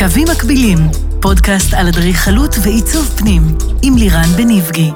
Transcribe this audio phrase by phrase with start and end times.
[0.00, 0.78] קווים מקבילים,
[1.20, 3.42] פודקאסט על אדריכלות ועיצוב פנים,
[3.82, 4.90] עם לירן בניבגי.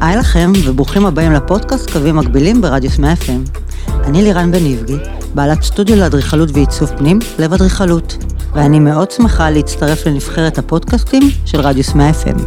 [0.00, 3.58] היי לכם, וברוכים הבאים לפודקאסט קווים מקבילים ברדיוס 100 FM.
[4.04, 4.96] אני לירן בניבגי,
[5.34, 8.16] בעלת סטודיו לאדריכלות ועיצוב פנים, לב אדריכלות,
[8.54, 12.40] ואני מאוד שמחה להצטרף לנבחרת הפודקאסטים של רדיוס 100 FM.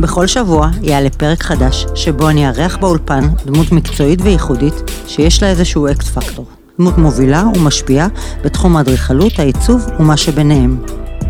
[0.00, 4.74] בכל שבוע יעלה פרק חדש, שבו אני אארח באולפן דמות מקצועית וייחודית,
[5.06, 6.46] שיש לה איזשהו X factor.
[6.78, 8.08] דמות מובילה ומשפיעה
[8.44, 10.84] בתחום האדריכלות, העיצוב ומה שביניהם.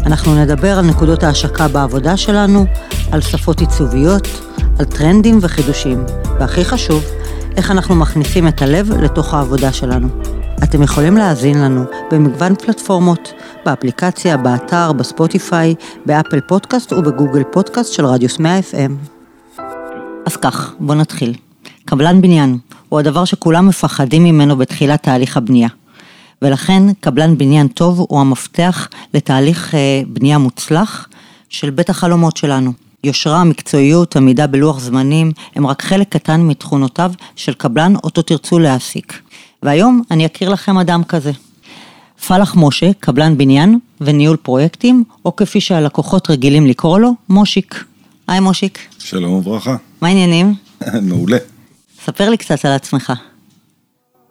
[0.06, 2.66] אנחנו נדבר על נקודות ההשקה בעבודה שלנו,
[3.12, 4.28] על שפות עיצוביות,
[4.78, 6.05] על טרנדים וחידושים,
[6.41, 7.05] והכי חשוב,
[7.56, 10.09] איך אנחנו מכניסים את הלב לתוך העבודה שלנו.
[10.62, 13.33] אתם יכולים להאזין לנו במגוון פלטפורמות,
[13.64, 15.74] באפליקציה, באתר, בספוטיפיי,
[16.06, 18.92] באפל פודקאסט ובגוגל פודקאסט של רדיוס 100 FM.
[20.27, 21.34] אז כך, בואו נתחיל.
[21.84, 25.69] קבלן בניין הוא הדבר שכולם מפחדים ממנו בתחילת תהליך הבנייה.
[26.42, 31.08] ולכן קבלן בניין טוב הוא המפתח לתהליך אה, בנייה מוצלח
[31.48, 32.72] של בית החלומות שלנו.
[33.05, 39.20] יושרה, מקצועיות, עמידה בלוח זמנים, הם רק חלק קטן מתכונותיו של קבלן אותו תרצו להעסיק.
[39.62, 41.33] והיום אני אכיר לכם אדם כזה.
[42.26, 47.84] פלח משה, קבלן בניין וניהול פרויקטים, או כפי שהלקוחות רגילים לקרוא לו, מושיק.
[48.28, 48.78] היי מושיק.
[48.98, 49.76] שלום וברכה.
[50.00, 50.54] מה העניינים?
[51.08, 51.38] מעולה.
[52.04, 53.12] ספר לי קצת על עצמך.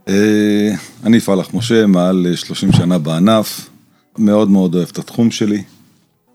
[0.08, 0.72] אה,
[1.04, 3.70] אני פלח משה, מעל 30 שנה בענף,
[4.18, 5.64] מאוד מאוד אוהב את התחום שלי.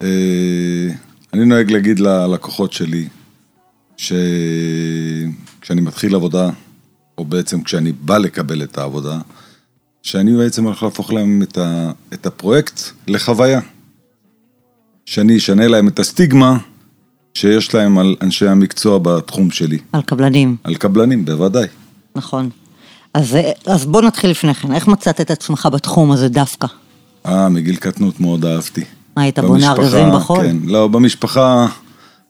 [0.03, 0.89] אה,
[1.33, 3.09] אני נוהג להגיד ללקוחות שלי,
[3.97, 6.51] שכשאני מתחיל עבודה,
[7.19, 9.19] או בעצם כשאני בא לקבל את העבודה,
[10.05, 13.61] שאני בעצם הולך להפוך להם את, ה, את הפרויקט לחוויה.
[15.07, 16.59] שאני אשנה להם את הסטיגמה
[17.35, 19.79] שיש להם על אנשי המקצוע בתחום שלי.
[19.93, 20.57] על קבלנים.
[20.65, 21.67] על קבלנים, בוודאי.
[22.17, 22.51] נכון.
[23.15, 26.67] אז, אז בוא נתחיל לפני כן, איך מצאת את עצמך בתחום הזה דווקא?
[27.27, 28.85] אה, מגיל קטנות מאוד אהבתי.
[29.17, 30.47] מה, היית בונה ארגזים בחול?
[30.47, 31.67] כן, לא, במשפחה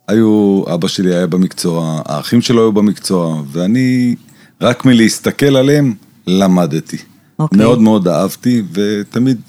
[0.08, 4.14] היו, אבא שלי היה במקצוע, האחים שלו היו במקצוע, ואני,
[4.60, 5.94] רק מלהסתכל עליהם,
[6.26, 7.13] למדתי.
[7.38, 7.58] אוקיי.
[7.58, 9.40] מאוד מאוד אהבתי, ותמיד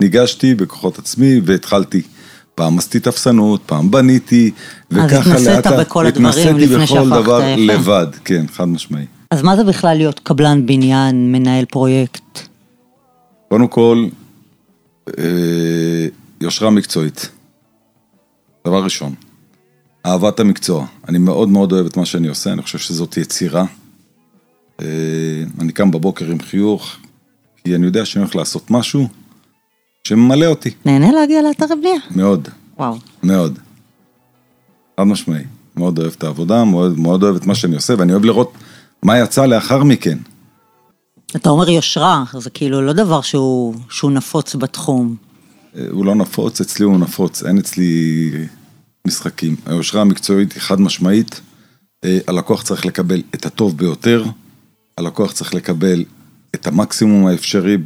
[0.00, 2.02] ניגשתי בכוחות עצמי, והתחלתי.
[2.54, 4.50] פעם עשיתי תפסנות, פעם בניתי,
[4.90, 5.26] וככה לאט.
[5.26, 9.06] אז התנסית בכל הדברים לפני שהפכת התנסתי בכל דבר לבד, כן, חד משמעי.
[9.30, 12.40] אז מה זה בכלל להיות קבלן בניין, מנהל פרויקט?
[13.48, 14.06] קודם כל,
[15.18, 16.06] אה,
[16.40, 17.28] יושרה מקצועית.
[18.66, 19.14] דבר ראשון,
[20.06, 20.86] אהבת המקצוע.
[21.08, 23.64] אני מאוד מאוד אוהב את מה שאני עושה, אני חושב שזאת יצירה.
[24.80, 24.86] אה,
[25.60, 26.96] אני קם בבוקר עם חיוך,
[27.64, 29.08] כי אני יודע שאני הולך לעשות משהו
[30.04, 30.70] שממלא אותי.
[30.84, 32.00] נהנה להגיע לאתר הבנייה?
[32.10, 32.48] מאוד.
[32.78, 32.98] וואו.
[33.22, 33.58] מאוד.
[35.00, 35.44] חד משמעי.
[35.76, 38.52] מאוד אוהב את העבודה, מאוד, מאוד אוהב את מה שאני עושה, ואני אוהב לראות
[39.02, 40.18] מה יצא לאחר מכן.
[41.36, 45.16] אתה אומר יושרה, זה כאילו לא דבר שהוא, שהוא נפוץ בתחום.
[45.76, 48.30] אה, הוא לא נפוץ, אצלי הוא נפוץ, אין אצלי
[49.06, 49.56] משחקים.
[49.66, 51.40] היושרה המקצועית היא חד משמעית,
[52.04, 54.24] אה, הלקוח צריך לקבל את הטוב ביותר,
[54.98, 56.04] הלקוח צריך לקבל
[56.54, 57.76] את המקסימום האפשרי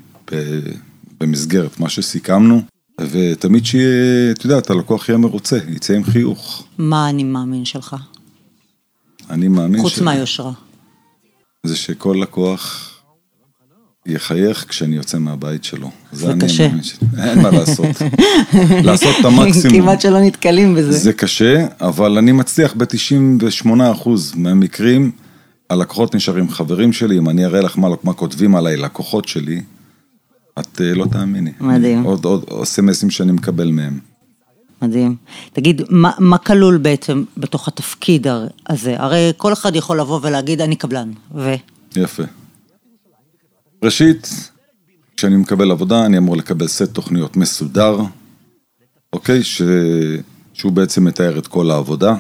[1.21, 2.63] במסגרת מה שסיכמנו,
[3.01, 6.67] ותמיד שיהיה, את יודעת, הלקוח יהיה מרוצה, יצא עם חיוך.
[6.79, 7.97] מה אני מאמין שלך?
[9.31, 9.95] אני מאמין חוץ ש...
[9.95, 10.53] חוץ מהיושרה.
[11.63, 12.93] זה שכל לקוח
[14.07, 15.91] יחייך כשאני יוצא מהבית שלו.
[16.13, 16.69] זה, זה קשה.
[16.83, 16.99] ש...
[17.19, 17.87] אין מה לעשות.
[18.87, 19.81] לעשות את המקסימום.
[19.81, 20.93] כמעט שלא נתקלים בזה.
[20.93, 25.11] זה קשה, אבל אני מצליח ב-98% מהמקרים,
[25.71, 29.63] הלקוחות נשארים חברים שלי, אם אני אראה לך מה, מה כותבים עליי לקוחות שלי,
[30.59, 31.53] את אה, לא תאמיני.
[31.61, 32.03] מדהים.
[32.03, 33.99] עוד, עוד אסמסים שאני מקבל מהם.
[34.83, 35.17] מדהים.
[35.53, 38.27] תגיד, מה, מה כלול בעצם בתוך התפקיד
[38.69, 38.95] הזה?
[38.99, 41.55] הרי כל אחד יכול לבוא ולהגיד, אני קבלן, ו...
[41.97, 42.23] יפה.
[43.85, 44.51] ראשית,
[45.17, 47.99] כשאני מקבל עבודה, אני אמור לקבל סט תוכניות מסודר,
[49.13, 49.43] אוקיי?
[49.43, 49.63] ש...
[50.53, 52.15] שהוא בעצם מתאר את כל העבודה.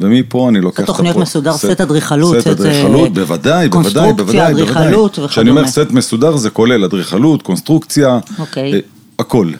[0.00, 5.28] ומפה אני לוקח את התוכניות מסודר, סט אדריכלות, סט אדריכלות, בוודאי, בוודאי, בוודאי, אדריכלות וכדומה.
[5.28, 8.74] כשאני אומר סט מסודר זה כולל אדריכלות, קונסטרוקציה, אוקיי.
[8.74, 8.78] אה,
[9.18, 9.50] הכל.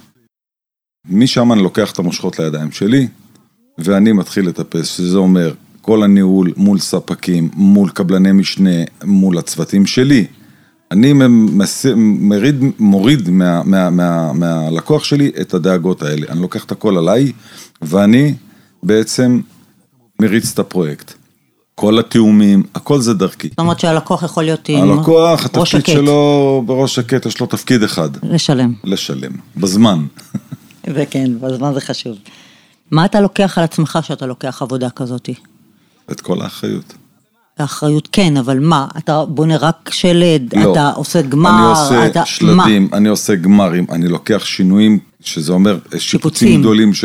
[1.11, 3.09] משם אני לוקח את המושכות לידיים שלי,
[3.79, 8.71] ואני מתחיל לטפס, שזה אומר כל הניהול מול ספקים, מול קבלני משנה,
[9.05, 10.27] מול הצוותים שלי.
[10.91, 11.87] אני מס...
[11.97, 16.27] מריד, מוריד מה, מה, מה, מהלקוח שלי את הדאגות האלה.
[16.29, 17.33] אני לוקח את הכל עליי,
[17.83, 18.35] ואני
[18.83, 19.41] בעצם
[20.23, 21.13] מריץ את הפרויקט.
[21.75, 23.49] כל התיאומים, הכל זה דרכי.
[23.49, 28.09] זאת אומרת שהלקוח יכול להיות עם הלקוח, התפקיד שלו בראש שקט, יש לו תפקיד אחד.
[28.23, 28.73] לשלם.
[28.85, 30.07] לשלם, בזמן.
[30.95, 32.17] זה כן, בזמן זה חשוב.
[32.91, 35.31] מה אתה לוקח על עצמך שאתה לוקח עבודה כזאת?
[36.13, 36.95] את כל האחריות.
[37.59, 38.87] האחריות כן, אבל מה?
[38.99, 40.73] אתה בונה רק שלד, לא.
[40.73, 42.27] אתה עושה גמר, אני עושה אתה...
[42.27, 46.61] שלדים, אני עושה גמרים, אני לוקח שינויים, שזה אומר אה, שיפוצים, שיפוצים.
[46.61, 47.05] גדולים, ש,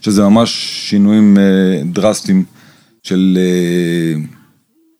[0.00, 0.50] שזה ממש
[0.88, 1.42] שינויים אה,
[1.84, 2.44] דרסטיים
[3.04, 4.20] של אה,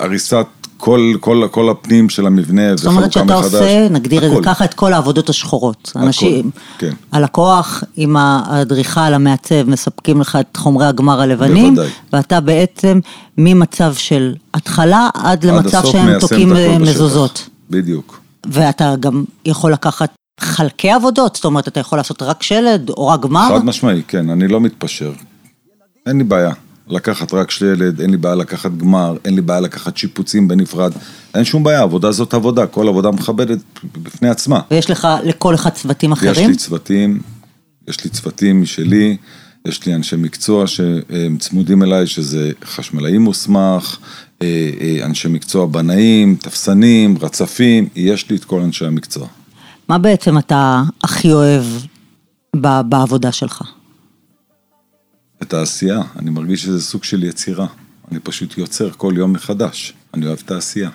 [0.01, 0.47] הריסת
[0.77, 4.45] כל, כל, כל הפנים של המבנה זאת אומרת שאתה עושה, נגדיר את זה הכל.
[4.45, 5.93] ככה, את כל העבודות השחורות.
[5.97, 6.93] אנשים, כן.
[7.13, 11.93] הלקוח עם האדריכל, המעצב, מספקים לך את חומרי הגמר הלבנים, בוודאי.
[12.13, 13.01] ואתה בעצם
[13.39, 16.95] ממצב של התחלה עד עד למצב הסוף שהם תוקעים את הכל בשטח.
[16.95, 17.49] מזוזות.
[17.71, 18.21] בדיוק.
[18.47, 23.21] ואתה גם יכול לקחת חלקי עבודות, זאת אומרת, אתה יכול לעשות רק שלד או רק
[23.21, 23.49] גמר.
[23.49, 25.13] חד משמעי, כן, אני לא מתפשר.
[26.07, 26.53] אין לי בעיה
[26.89, 30.93] לקחת רק שלד, אין לי בעיה לקחת גמר, אין לי בעיה לקחת שיפוצים בנפרד.
[31.35, 33.59] אין שום בעיה, עבודה זאת עבודה, כל עבודה מכבדת
[34.03, 34.61] בפני עצמה.
[34.71, 36.51] ויש לך לכל אחד צוותים יש אחרים?
[36.51, 37.21] לי צוותים,
[37.89, 39.17] יש לי צוותים משלי,
[39.69, 43.99] יש לי אנשי מקצוע שהם צמודים אליי, שזה חשמלאי מוסמך,
[44.43, 49.27] אה, אה, אנשי מקצוע בנאים, תפסנים, רצפים, יש לי את כל אנשי המקצוע.
[49.89, 51.65] מה בעצם אתה הכי אוהב
[52.89, 53.63] בעבודה שלך?
[55.43, 57.67] את העשייה, אני מרגיש שזה סוג של יצירה.
[58.13, 59.93] אני פשוט יוצר כל יום מחדש.
[60.15, 60.91] אני אוהב את העשייה.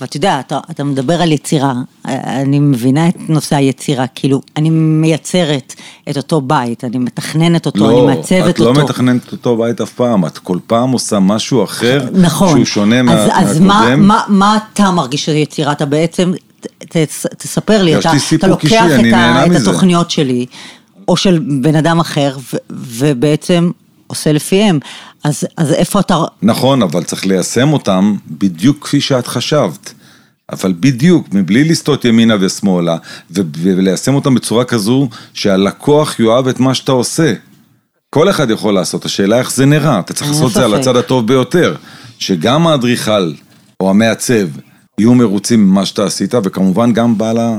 [0.00, 5.74] ואתה יודע, אתה, אתה מדבר על יצירה, אני מבינה את נושא היצירה, כאילו, אני מייצרת
[6.10, 8.84] את אותו בית, אני מתכננת אותו, לא, אני מעצבת את לא אותו.
[8.84, 12.48] מתכננת אותו בית אף פעם, את כל פעם עושה משהו אחר, נכון.
[12.48, 14.08] שהוא שונה מה, אז, אז מה, מהקודם.
[14.08, 15.72] מה, מה אתה מרגיש שזה יצירה?
[15.72, 16.66] אתה בעצם, ת,
[16.96, 16.96] ת,
[17.38, 19.50] תספר לי, אתה, אתה לוקח אישי, את, ה, את.
[19.60, 20.46] התוכניות שלי,
[21.08, 23.70] או של בן אדם אחר, ו, ובעצם
[24.06, 24.78] עושה לפיהם.
[25.24, 26.24] אז, אז איפה אתה...
[26.42, 29.92] נכון, אבל צריך ליישם אותם בדיוק כפי שאת חשבת.
[30.52, 32.96] אבל בדיוק, מבלי לסטות ימינה ושמאלה,
[33.30, 37.34] ו- וליישם אותם בצורה כזו שהלקוח יאהב את מה שאתה עושה.
[38.10, 40.74] כל אחד יכול לעשות, השאלה איך זה נראה, אתה צריך לעשות את זה על.
[40.74, 41.74] הצד הטוב ביותר.
[42.18, 43.32] שגם האדריכל
[43.80, 44.46] או המעצב
[44.98, 47.58] יהיו מרוצים ממה שאתה עשית, וכמובן גם בעל ה-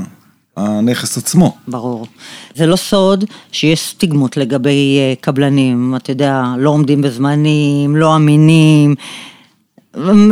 [0.56, 1.56] הנכס עצמו.
[1.68, 2.06] ברור.
[2.54, 8.94] זה לא סוד שיש סטיגמות לגבי אה, קבלנים, אתה יודע, לא עומדים בזמנים, לא אמינים.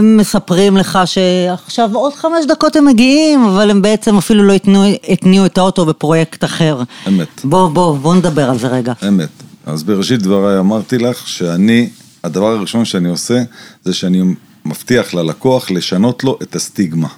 [0.03, 5.47] מספרים לך שעכשיו עוד חמש דקות הם מגיעים, אבל הם בעצם אפילו לא התניעו, התניעו
[5.47, 6.83] את האוטו בפרויקט אחר.
[7.09, 7.45] אמת.
[7.45, 8.93] בוא, בוא, בוא נדבר על זה רגע.
[9.09, 9.29] אמת.
[9.67, 11.89] אז בראשית דבריי אמרתי לך שאני,
[12.25, 13.43] הדבר הראשון שאני עושה,
[13.85, 14.23] זה שאני
[14.65, 17.09] מבטיח ללקוח לשנות לו את הסטיגמה.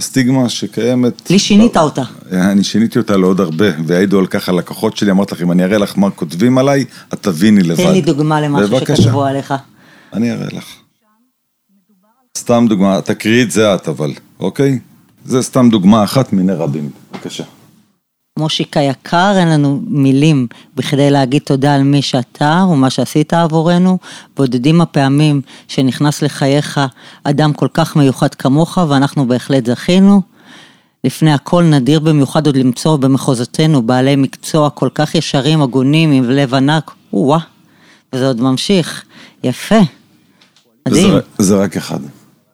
[0.00, 1.30] הסטיגמה שקיימת...
[1.30, 2.02] לי שינית אותה.
[2.32, 5.78] אני שיניתי אותה לעוד הרבה, ויעידו על כך הלקוחות שלי, אמרתי לך, אם אני אראה
[5.78, 7.84] לך מה כותבים עליי, את תביני לבד.
[7.84, 8.80] תן לי דוגמה למשהו.
[8.80, 9.54] שכתבו עליך.
[10.12, 10.64] אני אראה לך.
[12.38, 14.78] סתם דוגמה, תקריאי את זה את אבל, אוקיי?
[15.24, 16.90] זה סתם דוגמה אחת מיני רבים.
[17.12, 17.44] בבקשה.
[18.40, 20.46] מושיק היקר, אין לנו מילים
[20.76, 23.98] בכדי להגיד תודה על מי שאתה ומה שעשית עבורנו.
[24.36, 26.80] בודדים הפעמים שנכנס לחייך
[27.24, 30.22] אדם כל כך מיוחד כמוך, ואנחנו בהחלט זכינו.
[31.04, 36.54] לפני הכל נדיר במיוחד עוד למצוא במחוזותינו בעלי מקצוע כל כך ישרים, הגונים, עם לב
[36.54, 36.90] ענק.
[37.12, 37.38] או-אה,
[38.12, 39.04] וזה עוד ממשיך.
[39.44, 39.80] יפה.
[40.88, 41.10] מדהים.
[41.10, 42.00] זה, זה רק אחד,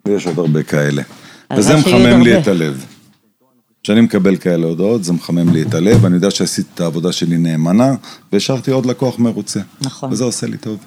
[0.06, 1.02] ויש עוד הרבה כאלה.
[1.56, 2.38] וזה מחמם לי הרבה.
[2.38, 2.84] את הלב.
[3.86, 7.38] כשאני מקבל כאלה הודעות, זה מחמם לי את הלב, אני יודע שעשיתי את העבודה שלי
[7.38, 7.94] נאמנה,
[8.32, 9.60] והשארתי עוד לקוח מרוצה.
[9.80, 10.12] נכון.
[10.12, 10.78] וזה עושה לי טוב.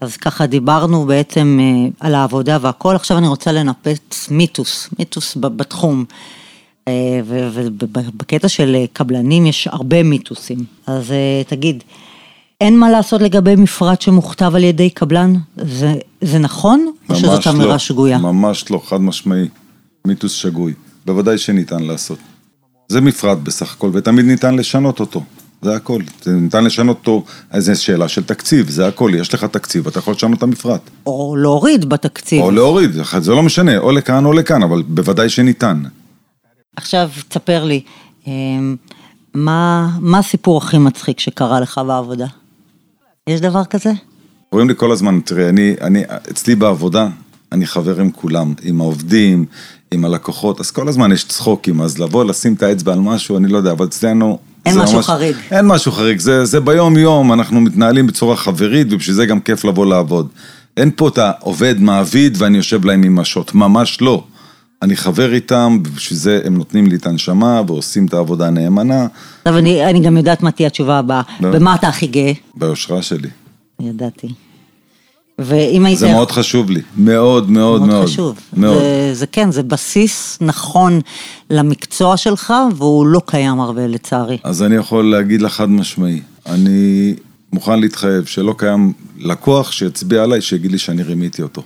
[0.00, 6.04] אז ככה דיברנו בעצם אה, על העבודה והכל, עכשיו אני רוצה לנפץ מיתוס, מיתוס בתחום.
[6.88, 10.64] אה, ובקטע של קבלנים יש הרבה מיתוסים.
[10.86, 11.84] אז אה, תגיד,
[12.60, 15.34] אין מה לעשות לגבי מפרט שמוכתב על ידי קבלן?
[15.56, 16.92] זה, זה נכון?
[17.10, 18.18] או שזאת אמירה לא, שגויה?
[18.18, 19.48] ממש לא, חד משמעי.
[20.04, 20.74] מיתוס שגוי.
[21.08, 22.18] בוודאי שניתן לעשות.
[22.88, 25.22] זה מפרט בסך הכל, ותמיד ניתן לשנות אותו.
[25.62, 26.02] זה הכל.
[26.22, 29.12] זה ניתן לשנות אותו, איזה שאלה של תקציב, זה הכל.
[29.14, 30.80] יש לך תקציב, אתה יכול לשנות את המפרט.
[31.06, 32.42] או להוריד בתקציב.
[32.42, 35.82] או להוריד, זה לא משנה, או לכאן או לכאן, אבל בוודאי שניתן.
[36.76, 37.80] עכשיו תספר לי,
[38.26, 38.32] אה,
[39.34, 42.26] מה, מה הסיפור הכי מצחיק שקרה לך בעבודה?
[43.26, 43.92] יש דבר כזה?
[44.52, 47.08] אומרים לי כל הזמן, תראה, אני, אני, אצלי בעבודה,
[47.52, 49.44] אני חבר עם כולם, עם העובדים,
[49.92, 53.48] עם הלקוחות, אז כל הזמן יש צחוקים, אז לבוא, לשים את האצבע על משהו, אני
[53.48, 54.38] לא יודע, אבל אצלנו...
[54.66, 55.36] אין משהו חריג.
[55.50, 59.86] אין משהו חריג, זה, זה ביום-יום, אנחנו מתנהלים בצורה חברית, ובשביל זה גם כיף לבוא
[59.86, 60.28] לעבוד.
[60.76, 64.24] אין פה את העובד, מעביד, ואני יושב להם עם משות, ממש לא.
[64.82, 69.06] אני חבר איתם, ובשביל זה הם נותנים לי את הנשמה, ועושים את העבודה נאמנה,
[69.38, 71.22] עכשיו אני, אני גם יודעת מה תהיה התשובה הבאה.
[71.40, 71.50] לא.
[71.50, 72.32] במה אתה הכי גאה?
[72.54, 73.28] ביושרה שלי.
[73.80, 74.28] ידעתי.
[75.38, 75.98] ואם היית...
[75.98, 77.90] זה מאוד חשוב לי, מאוד מאוד מאוד.
[77.90, 78.38] מאוד חשוב.
[78.56, 78.78] מאוד.
[78.78, 81.00] זה, זה כן, זה בסיס נכון
[81.50, 84.38] למקצוע שלך, והוא לא קיים הרבה לצערי.
[84.44, 87.14] אז אני יכול להגיד לך חד משמעי, אני
[87.52, 91.62] מוכן להתחייב שלא קיים לקוח שיצביע עליי שיגיד לי שאני רימיתי אותו.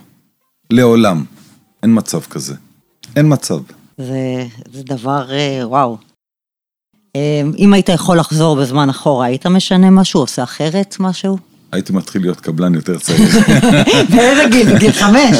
[0.69, 1.23] לעולם.
[1.83, 2.55] אין מצב כזה.
[3.15, 3.59] אין מצב.
[3.97, 5.97] זה, זה דבר, אה, וואו.
[7.15, 11.37] אה, אם היית יכול לחזור בזמן אחורה, היית משנה משהו, עושה אחרת משהו?
[11.73, 13.29] הייתי מתחיל להיות קבלן יותר צעיר.
[14.15, 14.75] באיזה גיל?
[14.75, 15.37] בגיל חמש?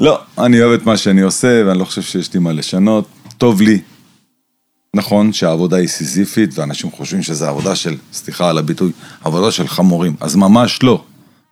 [0.00, 3.08] לא, אני אוהב את מה שאני עושה, ואני לא חושב שיש לי מה לשנות.
[3.38, 3.80] טוב לי.
[4.96, 8.90] נכון שהעבודה היא סיזיפית, ואנשים חושבים שזו עבודה של, סליחה על הביטוי,
[9.24, 10.16] עבודה של חמורים.
[10.20, 11.04] אז ממש לא.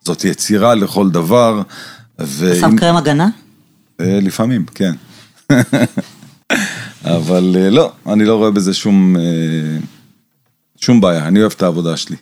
[0.05, 1.63] זאת יצירה לכל דבר.
[2.19, 3.29] ואם- שם קרם הגנה?
[4.01, 4.93] אה, לפעמים, כן.
[7.05, 9.23] אבל אה, לא, אני לא רואה בזה שום, אה,
[10.81, 12.17] שום בעיה, אני אוהב את העבודה שלי.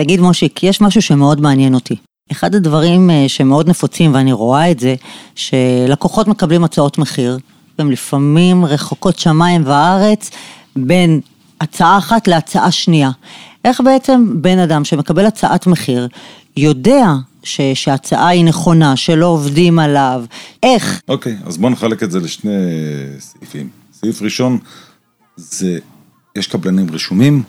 [0.00, 1.96] תגיד מושיק, יש משהו שמאוד מעניין אותי.
[2.32, 4.94] אחד הדברים אה, שמאוד נפוצים, ואני רואה את זה,
[5.34, 7.38] שלקוחות מקבלים הצעות מחיר,
[7.78, 10.30] והן לפעמים רחוקות שמיים וארץ,
[10.76, 11.20] בין
[11.60, 13.10] הצעה אחת להצעה שנייה.
[13.64, 16.08] איך בעצם בן אדם שמקבל הצעת מחיר,
[16.56, 17.06] יודע
[17.42, 20.24] ש, שההצעה היא נכונה, שלא עובדים עליו,
[20.62, 21.00] איך?
[21.08, 22.50] אוקיי, אז בואו נחלק את זה לשני
[23.18, 23.68] סעיפים.
[23.92, 24.58] סעיף ראשון,
[25.36, 25.78] זה,
[26.36, 27.42] יש קבלנים רשומים,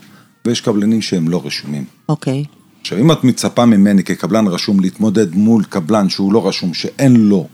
[0.46, 1.84] ויש קבלנים שהם לא רשומים.
[2.08, 2.44] אוקיי,
[2.80, 7.48] עכשיו, אם את מצפה ממני כקבלן רשום להתמודד מול קבלן שהוא לא רשום, שאין לו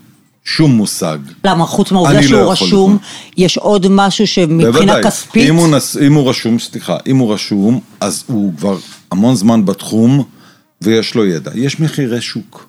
[0.45, 3.01] שום מושג, למה חוץ מהעובדה לא שהוא יכול רשום, לבנות.
[3.37, 7.33] יש עוד משהו שמבחינה בוודאי, כספית, אם הוא, נס, אם הוא רשום, סליחה, אם הוא
[7.33, 8.77] רשום, אז הוא כבר
[9.11, 10.23] המון זמן בתחום
[10.81, 11.51] ויש לו ידע.
[11.55, 12.67] יש מחירי שוק.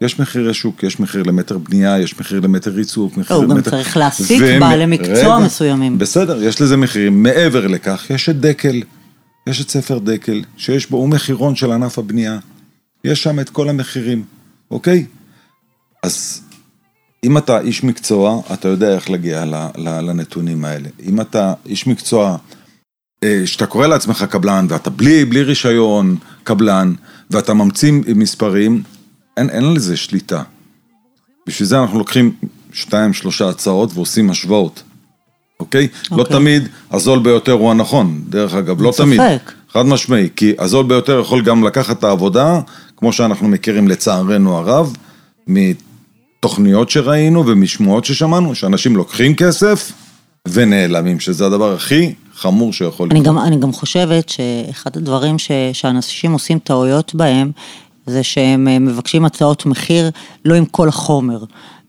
[0.00, 3.56] יש מחירי שוק, יש מחיר למטר בנייה, יש מחיר למטר ריצוף, מחיר לא, הוא גם
[3.56, 3.70] למטר...
[3.70, 5.98] צריך להעסיק ומ- בעלי מקצוע רגע, מסוימים.
[5.98, 7.22] בסדר, יש לזה מחירים.
[7.22, 8.82] מעבר לכך, יש את דקל,
[9.46, 12.38] יש את ספר דקל, שיש בו, הוא מחירון של ענף הבנייה.
[13.04, 14.24] יש שם את כל המחירים,
[14.70, 15.06] אוקיי?
[16.02, 16.42] אז
[17.24, 19.44] אם אתה איש מקצוע, אתה יודע איך להגיע
[19.76, 20.88] לנתונים האלה.
[21.02, 22.36] אם אתה איש מקצוע,
[23.24, 26.94] אה, שאתה קורא לעצמך קבלן, ואתה בלי, בלי רישיון קבלן,
[27.30, 28.82] ואתה ממציא מספרים,
[29.36, 30.42] אין, אין לזה שליטה.
[31.46, 32.36] בשביל זה אנחנו לוקחים
[32.72, 34.82] שתיים, שלושה הצעות ועושים השוואות,
[35.74, 35.88] אוקיי?
[36.10, 36.36] לא אוקיי.
[36.36, 39.20] תמיד הזול ביותר הוא הנכון, דרך אגב, לא אין תמיד.
[39.20, 39.52] ספק.
[39.72, 42.60] חד משמעי, כי הזול ביותר יכול גם לקחת את העבודה,
[42.96, 44.96] כמו שאנחנו מכירים לצערנו הרב,
[45.46, 49.92] מתוכניות שראינו ומשמועות ששמענו, שאנשים לוקחים כסף
[50.48, 53.36] ונעלמים, שזה הדבר הכי חמור שיכול אני לקרות.
[53.36, 57.50] גם, אני גם חושבת שאחד הדברים ש, שאנשים עושים טעויות בהם,
[58.06, 60.10] זה שהם אה, מבקשים הצעות מחיר
[60.44, 61.44] לא עם כל החומר.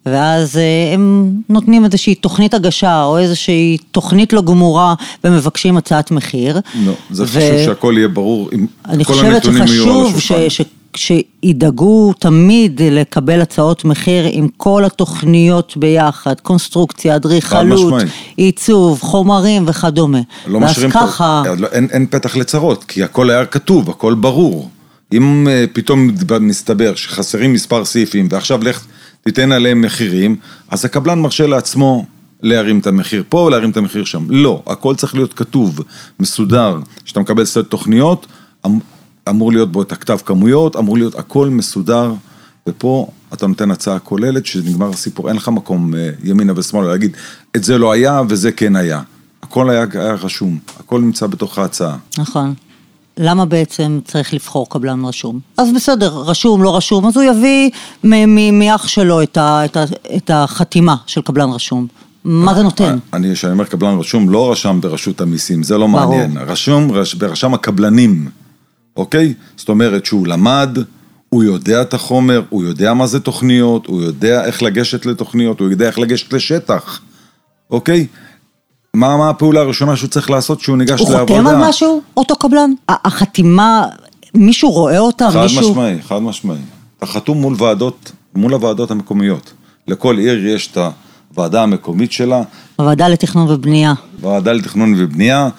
[0.05, 4.93] ואז אה, הם נותנים איזושהי תוכנית הגשה או איזושהי תוכנית לא גמורה
[5.24, 6.60] ומבקשים הצעת מחיר.
[6.86, 10.19] לא, זה ו- חשוב שהכל יהיה ברור, אם אני כל חושבת הנתונים יהיו על שחשוב
[10.19, 10.50] ש, השולחן.
[10.50, 10.62] ש,
[10.95, 18.03] שידאגו תמיד לקבל הצעות מחיר עם כל התוכניות ביחד, קונסטרוקציה, אדריכלות.
[18.38, 20.19] עיצוב, חומרים וכדומה.
[20.48, 21.55] לא ואז משאירים ככה, את ה...
[21.62, 24.69] לא, אין, אין פתח לצרות, כי הכל היה כתוב, הכל ברור.
[25.13, 28.86] אם uh, פתאום מסתבר שחסרים מספר סעיפים, ועכשיו לך
[29.24, 30.36] תיתן עליהם מחירים,
[30.70, 32.06] אז הקבלן מרשה לעצמו
[32.42, 34.25] להרים את המחיר פה, להרים את המחיר שם.
[34.30, 35.80] לא, הכל צריך להיות כתוב,
[36.20, 36.80] מסודר.
[37.06, 38.27] כשאתה מקבל סט תוכניות,
[38.65, 38.80] אמ,
[39.30, 42.13] אמור להיות בו את הכתב כמויות, אמור להיות הכל מסודר,
[42.68, 47.18] ופה אתה נותן הצעה כוללת, שנגמר הסיפור, אין לך מקום אה, ימינה ושמאלה להגיד,
[47.56, 49.01] את זה לא היה וזה כן היה.
[49.44, 51.98] הכל היה, היה רשום, הכל נמצא בתוך ההצעה.
[52.18, 52.53] נכון.
[53.17, 55.39] למה בעצם צריך לבחור קבלן רשום?
[55.58, 57.70] אז בסדר, רשום, לא רשום, אז הוא יביא
[58.51, 59.84] מאח שלו את, ה- את, ה-
[60.15, 61.88] את החתימה של קבלן רשום.
[62.24, 62.98] מה זה נותן?
[63.13, 66.00] אני, כשאני אומר קבלן רשום, לא רשם ברשות המיסים, זה לא ברור.
[66.17, 66.38] מעניין.
[66.38, 68.29] רשום רש, ברשם הקבלנים,
[68.98, 69.34] אוקיי?
[69.58, 70.77] זאת אומרת שהוא למד,
[71.29, 75.70] הוא יודע את החומר, הוא יודע מה זה תוכניות, הוא יודע איך לגשת לתוכניות, הוא
[75.70, 77.01] יודע איך לגשת לשטח,
[77.72, 78.08] אוקיי?
[78.95, 81.33] מה, מה הפעולה הראשונה שהוא צריך לעשות כשהוא ניגש הוא לעבודה?
[81.33, 82.71] חותם על משהו, אותו קבלן?
[82.89, 83.85] החתימה,
[84.33, 85.31] מישהו רואה אותה?
[85.31, 85.71] חד מישהו...
[85.71, 86.57] משמעי, חד משמעי.
[86.97, 89.53] אתה חתום מול ועדות, מול הוועדות המקומיות.
[89.88, 90.77] לכל עיר יש את
[91.31, 92.41] הוועדה המקומית שלה,
[92.75, 93.93] הוועדה לתכנון ובנייה.
[94.21, 95.50] ועדה לתכנון ובנייה,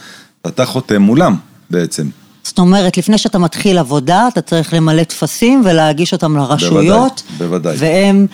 [0.44, 1.36] ואתה חותם מולם
[1.70, 2.08] בעצם.
[2.44, 7.22] זאת אומרת, לפני שאתה מתחיל עבודה, אתה צריך למלא טפסים ולהגיש אותם לרשויות.
[7.38, 7.76] בוודאי.
[7.78, 8.26] והם,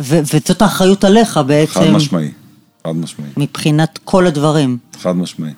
[0.00, 1.72] ו- וזאת האחריות עליך בעצם.
[1.72, 2.30] חד משמעי,
[2.88, 4.78] חד משמעי, מבחינת כל הדברים.
[5.00, 5.52] חד משמעי.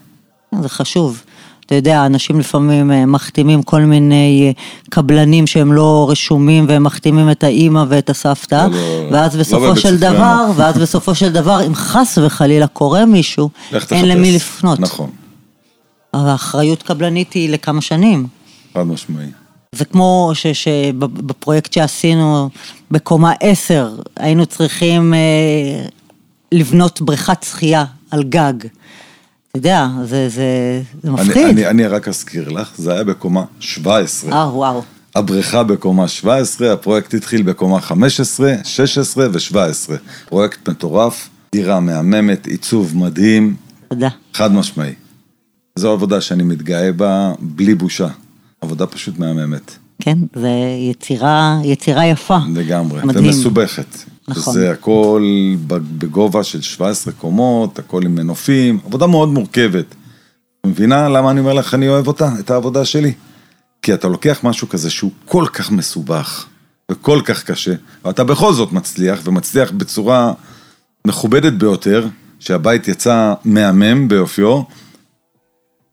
[0.60, 1.22] זה חשוב.
[1.66, 7.30] אתה יודע, אנשים לפעמים אה, מחתימים כל מיני אה, קבלנים שהם לא רשומים, והם מחתימים
[7.30, 9.96] את האימא ואת הסבתא, לא, לא, ואז לא בסופו בבית של.
[9.96, 13.50] דבר, ואז בסופו של דבר, אם חס וחלילה קורה מישהו,
[13.90, 14.08] אין.
[14.08, 14.80] למי לפנות.
[14.80, 15.10] נכון,
[16.14, 18.26] אבל האחריות קבלנית היא לכמה שנים.
[18.74, 19.26] חד משמעי.
[19.74, 22.50] זה כמו ש- שבפרויקט שעשינו
[22.90, 25.18] בקומה 10, היינו צריכים אה,
[26.52, 28.54] לבנות בריכת שחייה על גג.
[29.50, 31.46] אתה יודע, זה, זה, זה אני, מפחיד.
[31.46, 34.32] אני, אני רק אזכיר לך, זה היה בקומה 17.
[34.32, 34.82] אה, וואו.
[35.14, 39.92] הבריכה בקומה 17, הפרויקט התחיל בקומה 15, 16 ו-17.
[40.28, 43.56] פרויקט מטורף, דירה מהממת, עיצוב מדהים,
[43.88, 44.08] תודה.
[44.34, 44.92] חד משמעי.
[45.76, 48.08] זו עבודה שאני מתגאה בה בלי בושה.
[48.60, 50.50] עבודה פשוט מהממת, כן, זה
[50.90, 52.38] יצירה, יצירה יפה.
[52.54, 53.24] לגמרי, מדהים.
[53.24, 53.96] ומסובכת.
[54.38, 54.54] נכון.
[54.54, 55.24] זה הכל
[55.98, 59.94] בגובה של 17 קומות, הכל עם מנופים, עבודה מאוד מורכבת.
[60.66, 63.12] מבינה למה אני אומר לך אני אוהב אותה, את העבודה שלי?
[63.82, 66.46] כי אתה לוקח משהו כזה שהוא כל כך מסובך
[66.90, 70.32] וכל כך קשה, ואתה בכל זאת מצליח, ומצליח בצורה
[71.06, 72.06] מכובדת ביותר,
[72.40, 74.62] שהבית יצא מהמם ביופיו,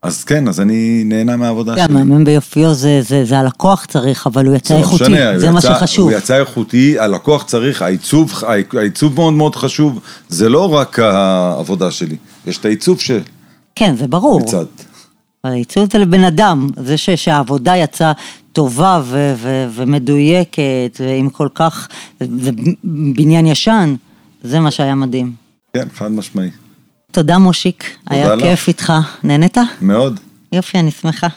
[0.04, 1.94] אז כן, אז אני נהנה מהעבודה כן, שלי.
[1.94, 5.52] מהמם ביופיו זה, זה, זה הלקוח צריך, אבל הוא יצא זה לא איכותי, משנה, זה
[5.52, 6.10] מה יצא- שחשוב.
[6.10, 8.34] הוא יצא איכותי, הלקוח צריך, העיצוב,
[8.78, 10.00] העיצוב מאוד מאוד חשוב,
[10.30, 12.16] זה לא רק העבודה שלי,
[12.48, 13.20] יש את העיצוב של
[13.76, 14.40] כן, זה ברור.
[14.40, 14.66] מצד.
[15.44, 18.12] אבל העיצוב זה לבן אדם, זה ש, שהעבודה יצאה
[18.54, 20.62] טובה ו, ו, ומדויקת,
[21.00, 21.88] ועם כל כך,
[22.20, 22.52] זה
[22.84, 23.96] בניין ישן,
[24.44, 25.32] זה מה שהיה מדהים.
[25.74, 26.50] כן, חד משמעי.
[27.12, 28.44] תודה מושיק, היה לך.
[28.44, 28.94] כיף איתך.
[29.24, 29.58] נהנית?
[29.82, 30.20] מאוד.
[30.52, 31.28] יופי, אני שמחה.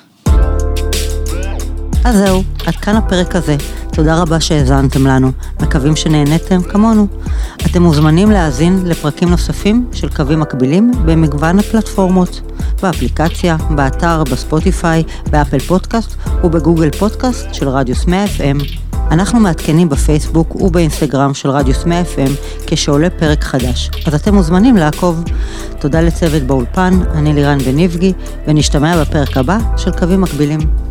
[2.05, 3.57] אז זהו, עד כאן הפרק הזה.
[3.93, 7.07] תודה רבה שהאזנתם לנו, מקווים שנהניתם כמונו.
[7.67, 12.41] אתם מוזמנים להאזין לפרקים נוספים של קווים מקבילים במגוון הפלטפורמות,
[12.83, 18.80] באפליקציה, באתר, בספוטיפיי, באפל פודקאסט ובגוגל פודקאסט של רדיוס 100 FM.
[19.11, 22.31] אנחנו מעדכנים בפייסבוק ובאינסטגרם של רדיוס 100 FM
[22.67, 25.25] כשעולה פרק חדש, אז אתם מוזמנים לעקוב.
[25.79, 28.13] תודה לצוות באולפן, אני לירן בניבגי,
[28.47, 30.90] ונשתמע בפרק הבא של קווים מקבילים.